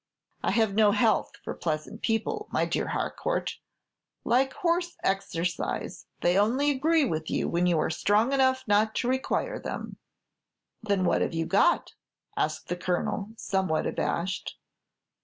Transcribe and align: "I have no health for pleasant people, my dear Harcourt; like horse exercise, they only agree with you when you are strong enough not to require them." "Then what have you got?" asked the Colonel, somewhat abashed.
"I 0.41 0.49
have 0.49 0.73
no 0.73 0.93
health 0.93 1.33
for 1.43 1.53
pleasant 1.53 2.01
people, 2.01 2.47
my 2.51 2.65
dear 2.65 2.87
Harcourt; 2.87 3.59
like 4.23 4.51
horse 4.53 4.97
exercise, 5.03 6.07
they 6.21 6.39
only 6.39 6.71
agree 6.71 7.05
with 7.05 7.29
you 7.29 7.47
when 7.47 7.67
you 7.67 7.77
are 7.77 7.91
strong 7.91 8.33
enough 8.33 8.63
not 8.65 8.95
to 8.95 9.07
require 9.07 9.59
them." 9.59 9.97
"Then 10.81 11.05
what 11.05 11.21
have 11.21 11.35
you 11.35 11.45
got?" 11.45 11.93
asked 12.35 12.67
the 12.67 12.77
Colonel, 12.77 13.29
somewhat 13.37 13.85
abashed. 13.85 14.57